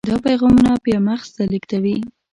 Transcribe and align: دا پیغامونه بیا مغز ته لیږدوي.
دا 0.09 0.17
پیغامونه 0.27 0.71
بیا 0.85 0.97
مغز 1.07 1.27
ته 1.35 1.43
لیږدوي. 1.51 1.97